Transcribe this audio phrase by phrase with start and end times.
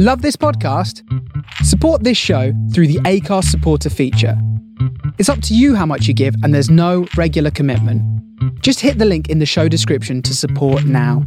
[0.00, 1.02] Love this podcast?
[1.64, 4.40] Support this show through the Acast supporter feature.
[5.18, 8.00] It's up to you how much you give, and there's no regular commitment.
[8.62, 11.26] Just hit the link in the show description to support now.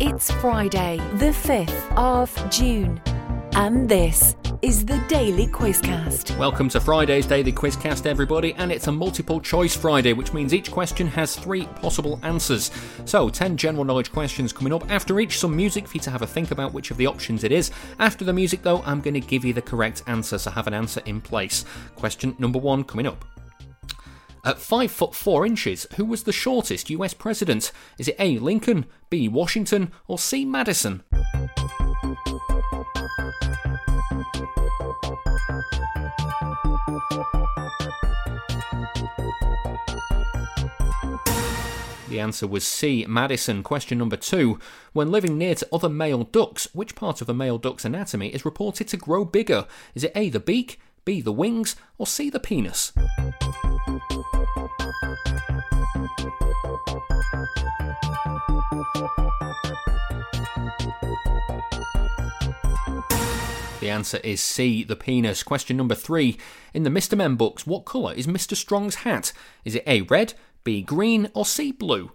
[0.00, 3.00] It's Friday, the 5th of June,
[3.52, 6.36] and this is the Daily Quizcast.
[6.36, 10.70] Welcome to Friday's Daily Quizcast, everybody, and it's a multiple choice Friday, which means each
[10.70, 12.72] question has three possible answers.
[13.04, 14.90] So, 10 general knowledge questions coming up.
[14.90, 17.44] After each, some music for you to have a think about which of the options
[17.44, 17.70] it is.
[18.00, 20.74] After the music, though, I'm going to give you the correct answer, so have an
[20.74, 21.64] answer in place.
[21.94, 23.24] Question number one coming up.
[24.44, 27.70] At 5 foot 4 inches, who was the shortest US president?
[27.96, 28.38] Is it A.
[28.38, 29.28] Lincoln, B.
[29.28, 30.44] Washington, or C.
[30.44, 31.04] Madison?
[42.08, 43.04] The answer was C.
[43.06, 43.62] Madison.
[43.62, 44.58] Question number two.
[44.94, 48.46] When living near to other male ducks, which part of a male duck's anatomy is
[48.46, 49.66] reported to grow bigger?
[49.94, 50.30] Is it A.
[50.30, 51.20] the beak, B.
[51.20, 52.30] the wings, or C.
[52.30, 52.92] the penis?
[63.88, 65.42] The answer is C, the penis.
[65.42, 66.36] Question number three.
[66.74, 67.16] In the Mr.
[67.16, 68.54] Men books, what colour is Mr.
[68.54, 69.32] Strong's hat?
[69.64, 72.10] Is it A, red, B, green, or C, blue?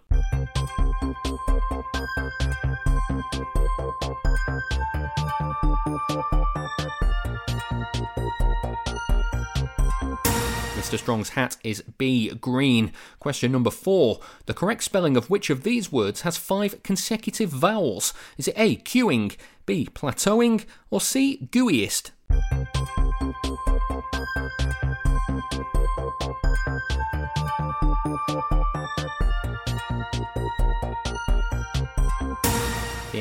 [10.84, 11.00] Mr.
[11.00, 12.92] Strong's hat is B, green.
[13.22, 14.20] Question number four.
[14.48, 18.14] The correct spelling of which of these words has five consecutive vowels?
[18.38, 22.12] Is it A, queuing, B, plateauing, or C, gooeyest?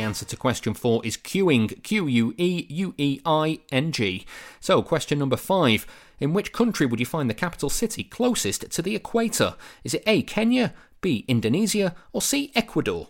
[0.02, 4.26] Answer to question four is queuing, Q U E U E I N G.
[4.60, 5.86] So, question number five.
[6.20, 9.56] In which country would you find the capital city closest to the equator?
[9.82, 13.08] Is it A, Kenya, B, Indonesia, or C, Ecuador?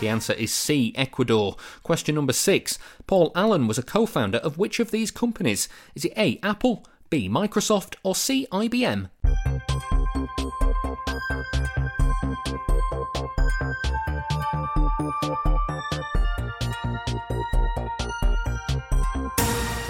[0.00, 1.56] The answer is C, Ecuador.
[1.82, 2.78] Question number six.
[3.06, 5.68] Paul Allen was a co founder of which of these companies?
[5.94, 9.08] Is it A, Apple, B, Microsoft, or C, IBM?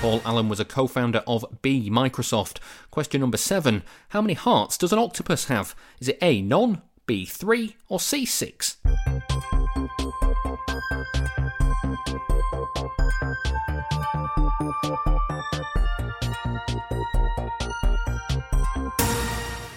[0.00, 2.60] Paul Allen was a co founder of B Microsoft.
[2.90, 5.74] Question number seven How many hearts does an octopus have?
[6.00, 8.78] Is it A, none, B, three, or C, six?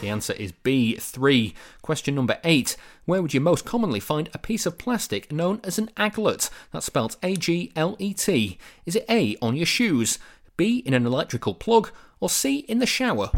[0.01, 1.53] The answer is B3.
[1.83, 2.75] Question number 8.
[3.05, 6.49] Where would you most commonly find a piece of plastic known as an aglet?
[6.71, 8.57] That's spelled A G L E T.
[8.87, 10.17] Is it A on your shoes,
[10.57, 13.29] B in an electrical plug, or C in the shower?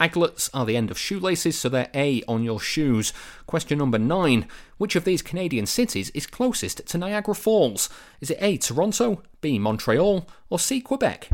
[0.00, 3.12] Aglets are the end of shoelaces, so they're A on your shoes.
[3.46, 4.48] Question number nine.
[4.78, 7.90] Which of these Canadian cities is closest to Niagara Falls?
[8.20, 11.28] Is it A, Toronto, B, Montreal, or C, Quebec?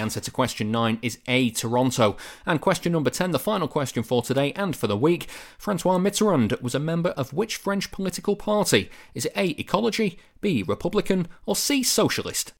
[0.00, 2.16] Answer to question 9 is A, Toronto.
[2.44, 5.28] And question number 10, the final question for today and for the week.
[5.58, 8.90] Francois Mitterrand was a member of which French political party?
[9.14, 12.52] Is it A, Ecology, B, Republican, or C, Socialist?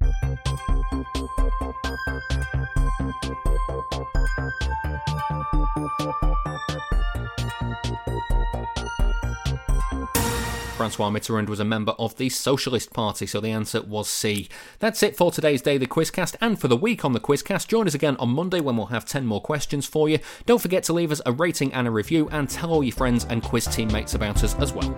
[10.80, 14.48] Francois Mitterrand was a member of the Socialist Party, so the answer was C.
[14.78, 17.68] That's it for today's Daily Quizcast and for the week on the Quizcast.
[17.68, 20.20] Join us again on Monday when we'll have 10 more questions for you.
[20.46, 23.26] Don't forget to leave us a rating and a review and tell all your friends
[23.28, 24.88] and quiz teammates about us as well.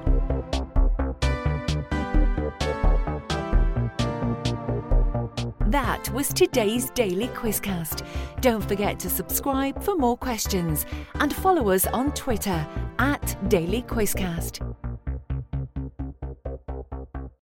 [5.66, 8.06] That was today's Daily Quizcast.
[8.40, 10.86] Don't forget to subscribe for more questions
[11.16, 12.64] and follow us on Twitter
[13.00, 14.91] at Daily Quizcast.